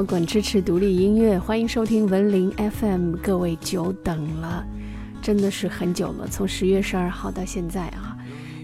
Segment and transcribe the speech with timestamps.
[0.00, 3.16] 摇滚，支持独立音乐，欢迎收听文林 FM。
[3.16, 4.66] 各位久等了，
[5.20, 8.16] 真的是很久了，从十月十二号到现在啊。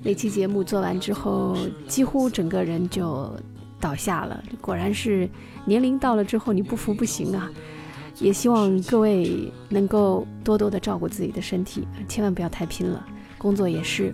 [0.03, 1.55] 那期节目做完之后，
[1.87, 3.31] 几乎整个人就
[3.79, 4.43] 倒下了。
[4.63, 5.29] 果然是
[5.67, 7.51] 年龄到了之后，你不服不行啊。
[8.19, 13.07] 也希望各位能够多多的照顾自己的身体，千万不要太拼了。
[13.37, 14.11] 工作也是，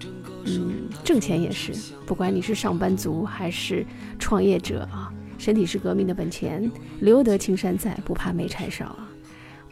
[0.47, 0.73] 嗯，
[1.05, 1.73] 挣钱也是，
[2.05, 3.87] 不管你是上班族还是
[4.19, 6.71] 创业者啊，身体是革命的本钱，
[7.01, 9.11] 留得青山在，不怕没柴烧啊。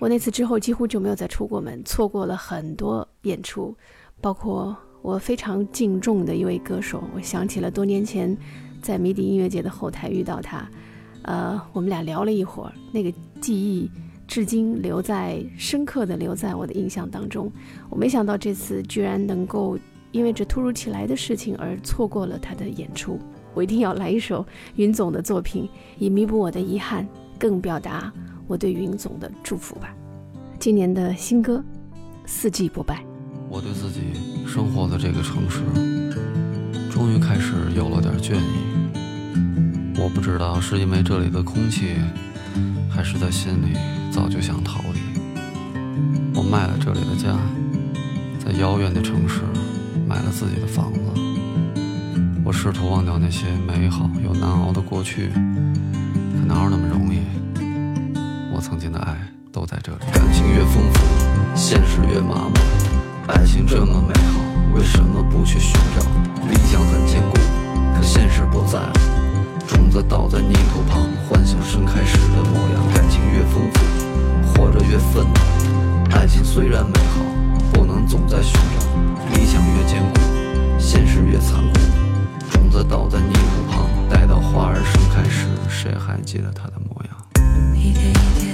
[0.01, 3.73] 我那次之后几乎就没有再出过门，错过了很多演出，
[4.21, 8.37] 包括我非常敬重的一位歌手，我想起了多年前
[8.83, 10.69] 在迷笛音乐节的后台遇到他，
[11.23, 13.89] 呃，我们俩聊了一会儿，那个记忆。
[14.27, 17.49] 至今留在深刻的留在我的印象当中。
[17.89, 19.79] 我没想到这次居然能够
[20.11, 23.21] 因为这突如其来的事情而错过了他的演出。
[23.55, 27.07] 我一定要来一首云总的作品，以弥补我的遗憾，
[27.39, 28.13] 更表达
[28.47, 29.95] 我对云总的祝福吧。
[30.59, 31.59] 今年的新歌
[32.27, 32.97] 《四季不败》。
[33.49, 34.01] 我对自己
[34.47, 35.61] 生活的这个城市，
[36.91, 39.99] 终于开始有了点倦意。
[39.99, 41.97] 我不知道是因为这里的空气。
[42.93, 43.79] 还是在心里
[44.11, 44.99] 早就想逃离。
[46.35, 47.39] 我卖了这里的家，
[48.45, 49.43] 在遥远的城市
[50.09, 50.99] 买了自己的房子。
[52.43, 57.21] 我试图忘掉那些美好又难熬的过去，可哪有那么容易？
[58.53, 59.17] 我曾经的爱
[59.53, 59.99] 都在这里。
[60.13, 61.01] 感情越丰富，
[61.55, 62.55] 现实越麻木。
[63.29, 64.41] 爱情这么美好，
[64.75, 66.03] 为什么不去寻找？
[66.49, 67.39] 理想很坚固，
[67.95, 68.81] 可现实不在。
[69.69, 72.83] 种子倒在泥土旁，幻想盛开时的模样。
[72.93, 76.15] 感情越丰富，活着越愤怒。
[76.17, 77.23] 爱情虽然美好，
[77.73, 79.37] 不能总在寻找。
[79.37, 80.21] 理想越坚固，
[80.79, 81.79] 现实越残酷。
[82.51, 87.75] 种子倒在泥土旁，待到花儿盛开时，谁还记得它的模样？
[87.75, 88.50] 一天一天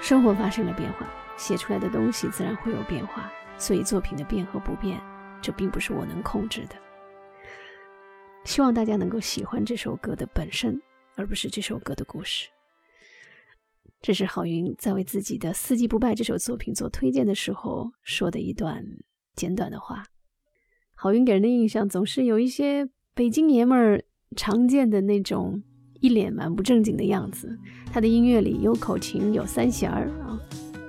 [0.00, 1.06] 生活发生了变化，
[1.36, 5.00] 写出来的东西自然会有变化，所以作品的变和不变，
[5.42, 6.76] 这并不是我能控制的。
[8.44, 10.80] 希望大家能够喜欢这首歌的本身，
[11.16, 12.48] 而不是这首歌的故事。
[14.00, 18.82] 这是郝云在为自己的《四季不败》这首作品做推荐的时候说的一段
[19.36, 20.02] 简短的话。
[20.94, 24.02] 郝云给人的印象总是有一些北京爷们儿
[24.34, 25.62] 常见的那种
[26.00, 27.58] 一脸蛮不正经的样子。
[27.92, 30.38] 他的音乐里有口琴，有三弦儿啊，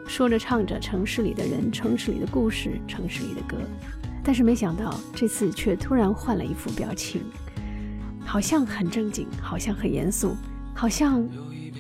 [0.08, 3.58] 说着唱着城市里的人、城市里的故事、城市里的歌。
[4.24, 7.22] 但是没想到这次却突然换了一副表情，
[8.24, 10.36] 好像很正经，好像很严肃，
[10.76, 11.28] 好像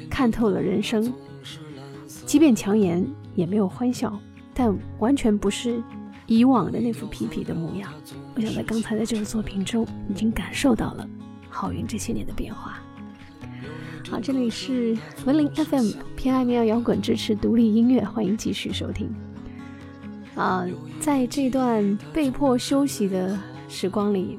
[0.09, 1.13] 看透了人生。
[2.25, 3.05] 即便强颜，
[3.35, 4.19] 也没有欢笑，
[4.53, 5.81] 但完全不是
[6.25, 7.93] 以往的那副痞痞的模样。
[8.35, 11.07] 我想在刚才的这个作品中，已经感受到了
[11.49, 12.79] 郝云这些年的变化。
[14.11, 19.09] 好，这里是文林 FM，偏爱民谣摇滚，支持独立音乐，欢迎继续收听。
[20.35, 20.67] 啊，
[20.99, 24.37] 在这段被迫休息的时光里，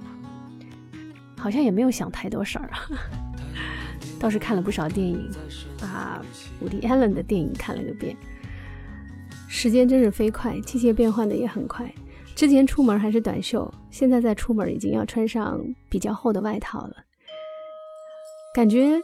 [1.38, 2.80] 好像也没有想太多事儿啊，
[4.20, 5.30] 倒是看了不少电影，
[5.80, 6.22] 把
[6.60, 8.14] 伍迪·艾伦的电影看了个遍。
[9.48, 11.90] 时间真是飞快，季节变换的也很快。
[12.34, 15.58] 之前出门还是短袖，现在再出门已经要穿上
[15.88, 16.96] 比较厚的外套了。
[18.54, 19.00] 感觉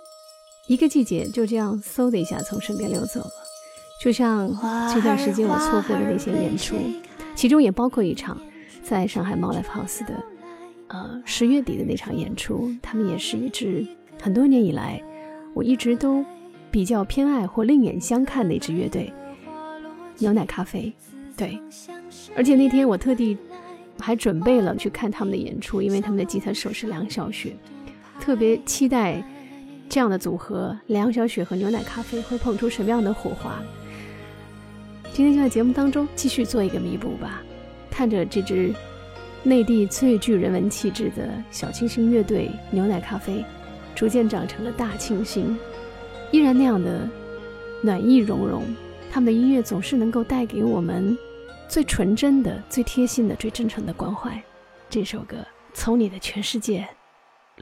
[0.68, 3.30] 一个季节就这样嗖的一下从身边溜走了。
[4.00, 4.48] 就像
[4.94, 6.76] 这段时间我错过的那些演出，
[7.34, 8.40] 其中也包括一场
[8.82, 10.22] 在上海猫 live house 的，
[10.88, 12.70] 呃十月底的那场演出。
[12.80, 13.84] 他们也是一支
[14.22, 15.02] 很多年以来
[15.54, 16.24] 我一直都
[16.70, 19.12] 比较偏爱或另眼相看的一支乐队——
[20.18, 20.92] 牛奶咖啡。
[21.34, 21.58] 对，
[22.36, 23.38] 而且那天我特地
[23.98, 27.56] 还准备了去看他们的演出，因为他们的吉他手是梁晓雪，
[28.20, 29.24] 特别期待
[29.88, 33.58] 这样的组合——梁小雪和牛奶咖啡会碰出什么样的火花。
[35.12, 37.42] 今天就在节目当中继续做一个弥补吧，
[37.90, 38.72] 看着这支
[39.42, 43.44] 内地最具人文气质的小清新乐队牛奶咖啡，
[43.94, 45.58] 逐渐长成了大清新，
[46.30, 47.08] 依然那样的
[47.82, 48.62] 暖意融融。
[49.10, 51.16] 他们的音乐总是能够带给我们
[51.66, 54.40] 最纯真的、最贴心的、最真诚的关怀。
[54.90, 55.38] 这首歌
[55.72, 56.86] 从你的全世界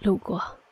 [0.03, 0.43] 路过，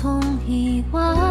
[0.00, 1.27] 从遗忘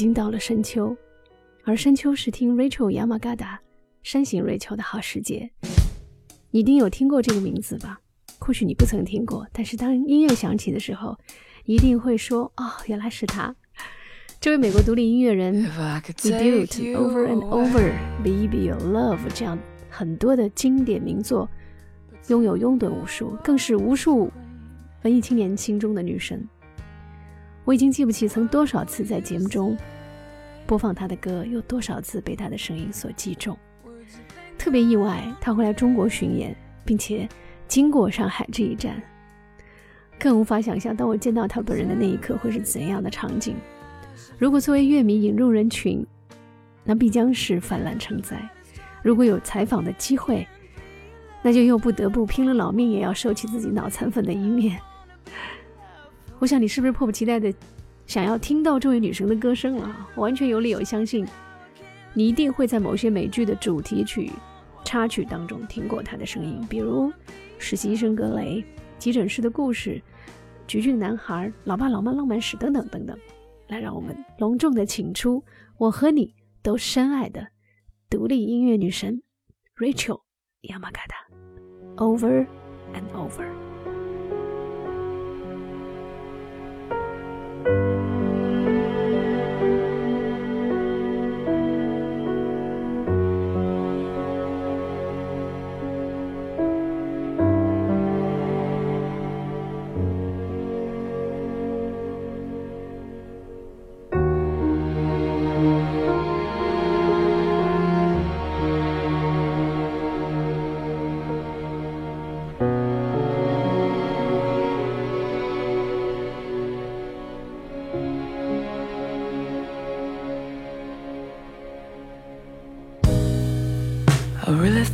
[0.00, 0.96] 经到了深秋，
[1.62, 3.58] 而深秋是听 Rachel Yamagata
[4.02, 5.50] 山形瑞秋的好时节。
[6.50, 8.00] 你一定有听过这个名字吧？
[8.38, 11.18] 或许你不曾听过，但是当音乐响起的时候，
[11.66, 13.54] 一定会说：“哦，原来是他。”
[14.40, 17.92] 这位美国独立音乐人 We Do It take you Over and Over、
[18.24, 19.58] Baby Your Love 这样
[19.90, 21.46] 很多的经典名作，
[22.28, 24.32] 拥有拥趸无数，更是无数
[25.02, 26.48] 文艺青年心中的女神。
[27.66, 29.76] 我已经记不起曾多少次在节目中
[30.70, 33.58] 播放他的歌，有多少次被他的声音所击中。
[34.56, 37.28] 特别意外，他会来中国巡演，并且
[37.66, 39.02] 经过上海这一站。
[40.16, 43.56] 更无法想象，当我见到他本人的那一刻会是怎样的场景。
[44.38, 46.06] 如果作为乐迷引入人群，
[46.84, 48.36] 那必将是泛滥成灾；
[49.02, 50.46] 如果有采访的机会，
[51.42, 54.78] 那就又不得不拼了老命也要收起自己脑残粉的一面。
[56.38, 57.52] 我想你是不是迫不及待的
[58.10, 60.08] 想要听到这位女神的歌声了？
[60.16, 61.24] 完全有理由相信，
[62.12, 64.32] 你一定会在某些美剧的主题曲、
[64.84, 67.08] 插曲当中听过她的声音，比如
[67.56, 68.56] 《实习医生格雷》
[68.98, 69.90] 《急诊室的故事》
[70.66, 73.16] 《橘郡男孩》《老爸老妈浪漫史》等等等等。
[73.68, 75.44] 来，让我们隆重的请出
[75.78, 77.46] 我和你都深爱的
[78.08, 79.22] 独立音乐女神
[79.76, 80.22] Rachel
[80.62, 81.30] Yamagata。
[81.94, 82.48] Over
[82.92, 83.69] and over。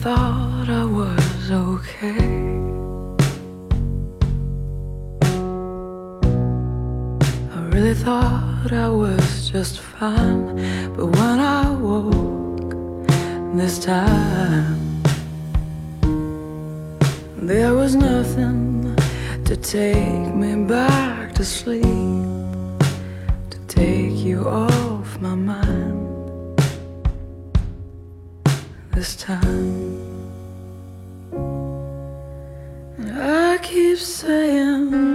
[0.06, 2.28] Thought I was okay.
[7.56, 10.44] I really thought I was just fine.
[10.94, 12.70] But when I woke
[13.56, 15.02] this time,
[17.36, 18.94] there was nothing
[19.44, 21.82] to take me back to sleep,
[23.50, 26.06] to take you off my mind
[28.92, 29.85] this time.
[33.96, 35.05] Keep saying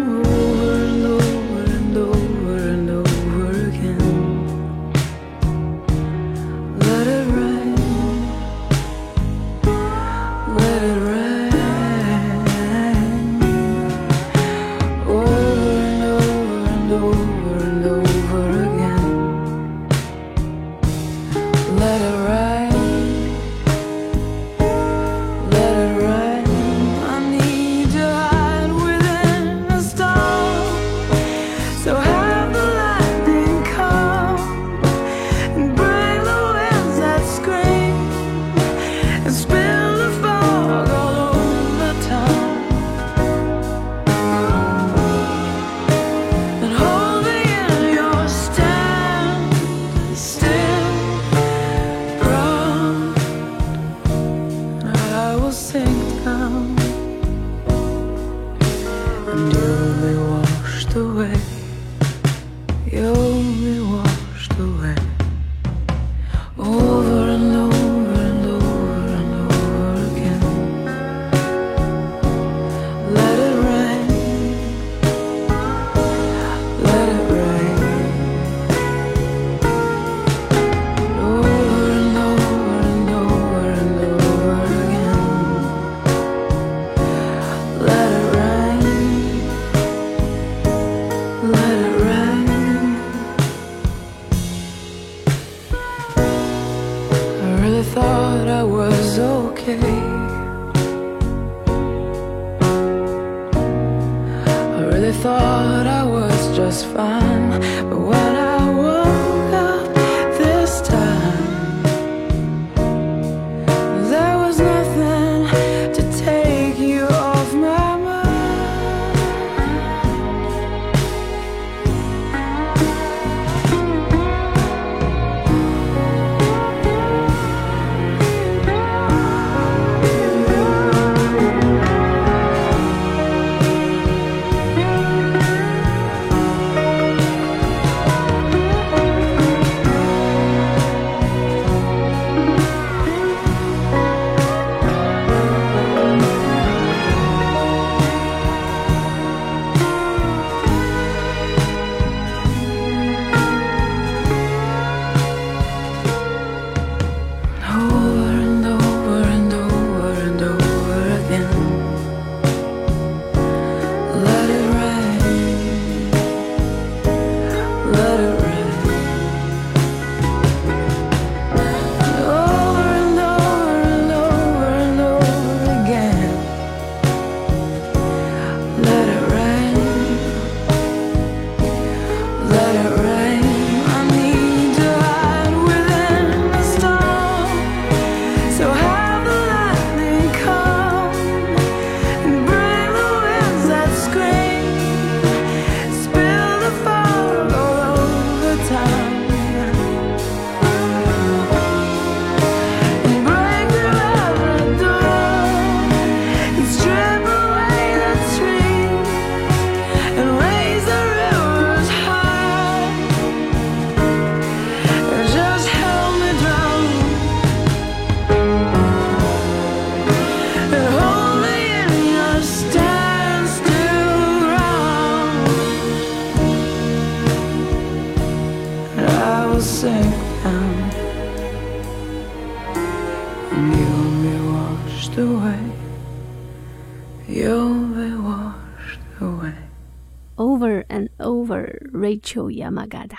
[242.31, 243.17] Rachel Yamagata，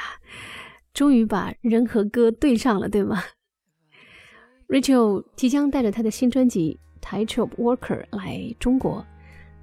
[0.94, 3.22] 终于把人和歌对上了，对吗
[4.68, 9.04] ？Rachel 即将带着她的新专辑《台 t r o p Worker》来中国，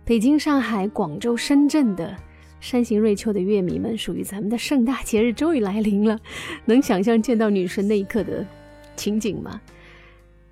[0.05, 2.15] 北京、上海、广州、深圳的
[2.59, 6.19] 山形瑞秋的乐迷们，属于咱们的盛大节日终于来临了。
[6.65, 8.45] 能想象见到女神那一刻的
[8.95, 9.59] 情景吗？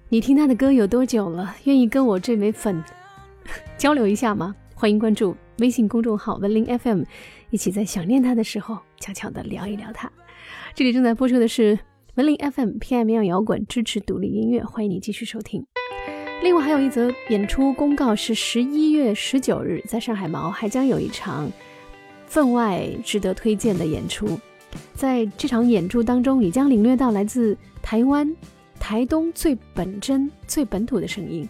[0.09, 1.55] 你听她的歌有多久了？
[1.65, 2.83] 愿意跟我这枚粉
[3.77, 4.55] 交流一下吗？
[4.79, 7.01] 欢迎关注微信公众号“文林 FM”，
[7.49, 10.07] 一起在想念他的时候，悄悄地聊一聊他。
[10.75, 11.79] 这里正在播出的是
[12.13, 15.65] 文林 FM PM 样摇滚，支持独立音乐，欢迎你继续收听。
[16.43, 21.51] 另外还有一则演出公告是十一月十九日，在上海毛还将有一场
[22.27, 24.39] 分外值得推荐的演出。
[24.93, 28.31] 在这场演出当中，你将领略到来自台湾、
[28.79, 31.49] 台东最本真、最本土的声音。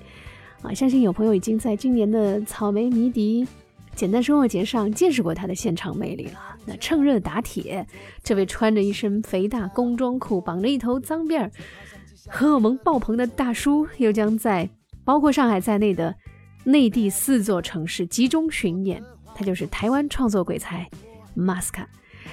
[0.74, 3.48] 相信有朋友已经在今年的草莓迷笛
[3.96, 6.40] 简单生活节上见识过他的现场魅力了。
[6.66, 7.86] 那趁热打铁，
[8.24, 11.52] 这位穿着一身肥大工装裤、绑着一头脏辫儿、
[12.28, 14.70] 荷尔蒙爆棚的大叔，又将在
[15.04, 16.14] 包括上海在内的
[16.66, 19.02] 内地四座城市集中巡演。
[19.34, 20.90] 他就是台湾创作鬼才
[21.36, 21.86] Masca。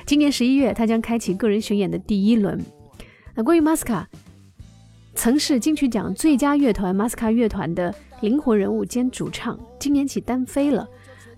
[0.07, 2.59] 今年十一月，他将开启个人巡演的第一轮。
[3.35, 4.05] 那关于 Masca，
[5.15, 10.87] 曾是金曲奖最佳乐团 Masca 乐团的灵魂人物兼主唱，今年起单飞了。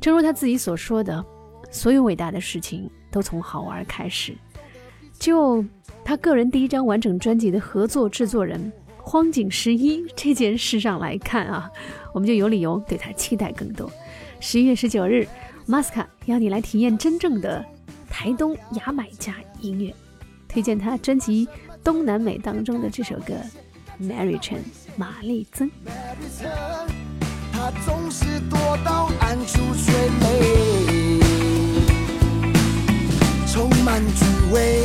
[0.01, 1.25] 正如他自己所说的，
[1.71, 4.35] 所有伟大的事情都从好玩开始。
[5.19, 5.65] 就
[6.05, 11.71] 他个人第一张完整专辑的合作制作人荒井十一这件事上来看啊，
[12.13, 13.91] 我们就有理由对他期待更多。
[14.41, 15.27] 十一月十九日
[15.69, 17.65] ，Masca 邀你来体验真正的
[18.11, 19.95] 台东牙买加音乐，
[20.49, 21.47] 推荐他专辑
[21.85, 23.35] 《东南美》当中的这首歌
[24.01, 24.59] 《Mary Chen》
[24.97, 25.71] 玛丽珍。
[27.53, 31.21] 他总是躲到暗处垂泪，
[33.47, 34.85] 充满趣味。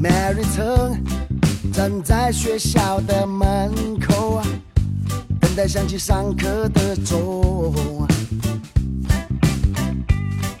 [0.00, 1.02] Mary 曾
[1.72, 4.13] 站在学校的门口，
[5.54, 8.04] 等待响起上课的钟。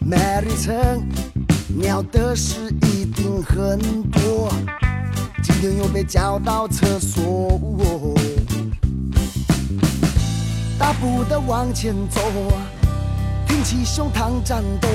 [0.00, 1.04] Mary 曾
[1.76, 3.76] 尿的事一定很
[4.12, 4.52] 多，
[5.42, 7.50] 今天又被叫到厕所，
[10.78, 12.20] 大步的往前走，
[13.48, 14.88] 挺起胸膛战斗，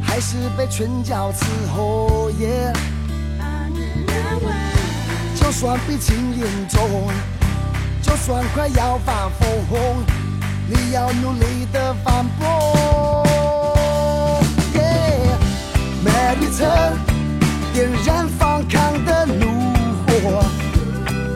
[0.00, 1.44] 还还是被拳脚伺
[1.76, 2.72] 候耶。
[5.34, 6.80] 就算病情严重，
[8.06, 9.48] 就算快要发疯，
[10.68, 13.26] 你要努力的反驳。
[14.74, 14.80] 耶，
[16.04, 16.64] 每一层
[17.74, 19.44] 点燃反抗的怒
[20.06, 20.44] 火，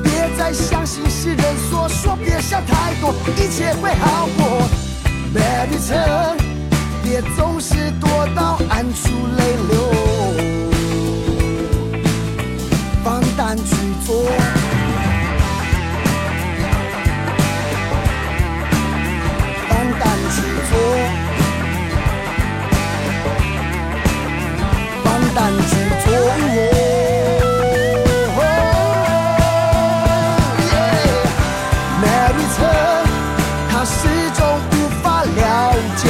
[0.04, 4.68] 别再相信世人所说，别想太多，一切会好过。
[5.34, 5.40] 每
[5.74, 5.98] 一层，
[7.02, 9.74] 别总是躲到暗处泪流，
[13.02, 13.74] 放胆去
[14.06, 14.30] 做。
[20.72, 20.76] 我，
[25.04, 26.06] 放胆去闯。
[32.02, 32.58] Mary Chen，
[33.70, 33.98] 她始
[34.36, 34.38] 终
[34.72, 35.38] 无法了
[35.96, 36.02] 解，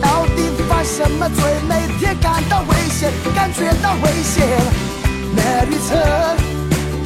[0.00, 4.34] 到底犯什么罪，每天感到危险，感觉到危险。
[5.36, 6.36] Mary Chen，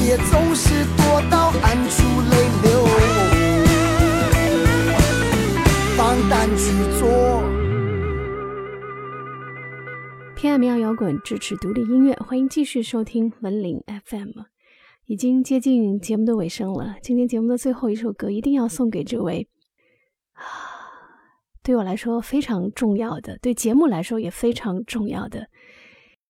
[0.04, 1.96] 也总是躲到暗处
[2.30, 2.59] 泪。
[6.30, 6.36] 流。
[6.36, 7.42] 放胆去做。
[10.36, 14.30] 偏爱民谣摇滚，支持独立音乐，欢迎继续收听文林 FM。
[15.06, 19.48] 已经接近节目的尾声了，今天节目的最后一首歌一定要送给这位
[20.34, 20.44] 啊，
[21.64, 25.48] 对我来说非常重要的，对节目来说也非常重要的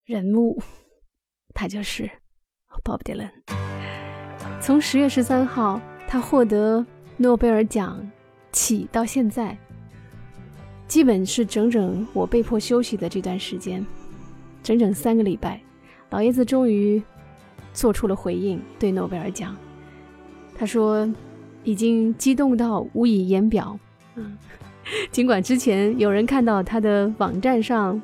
[0.06, 0.62] 人物，
[1.52, 2.10] 他就是
[2.82, 3.30] Bob Dylan。
[4.62, 6.84] 从十月十三号他获得
[7.18, 8.10] 诺贝尔奖
[8.50, 9.58] 起到现在，
[10.90, 13.86] 基本是整整我被迫休息的这段时间，
[14.60, 15.60] 整整三个礼拜，
[16.10, 17.00] 老爷子终于
[17.72, 19.56] 做出了回应，对诺贝尔奖，
[20.52, 21.08] 他说
[21.62, 23.78] 已经激动到无以言表。
[24.16, 24.36] 嗯，
[25.12, 28.02] 尽管之前有人看到他的网站上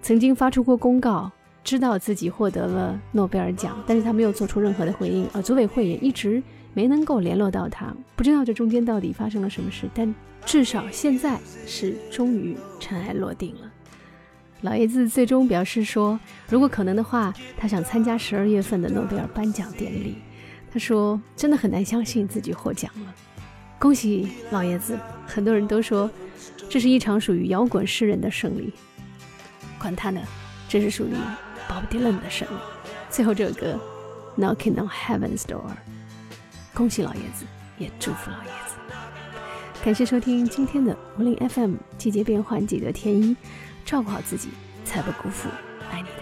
[0.00, 1.28] 曾经发出过公告，
[1.64, 6.40] 知道自己获得了诺贝尔奖，但是他没有做出任何的回应，而组委会也一直
[6.74, 13.72] 没能够联络到他，不知道这中间到底发生了什么事，但至少现在是终于尘埃落定了。
[14.62, 20.16] 老爷子最终表示说，如果可能的话，他想参加十二月份的诺贝尔颁奖典礼。
[20.72, 23.14] 他说，真的很难相信自己获奖了，
[23.78, 24.98] 恭喜老爷子！
[25.26, 26.10] 很多人都说，
[26.68, 28.72] 这是一场属于摇滚诗人的胜利。
[29.78, 30.20] 管他呢，
[30.68, 31.12] 这是属于
[31.68, 32.60] Bob Dylan 的胜利。
[33.08, 33.80] 最后这首歌
[34.40, 35.62] 《Knocking on Heaven's Door》，
[36.78, 37.44] 恭喜老爷子，
[37.76, 38.76] 也祝福老爷子。
[39.82, 43.36] 感谢收听今天的五零 FM，季节变换，记得天衣，
[43.84, 44.50] 照顾好自己，
[44.84, 45.48] 才不辜负
[45.90, 46.12] 爱你的。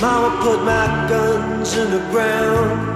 [0.00, 2.95] Mama put my guns in the ground.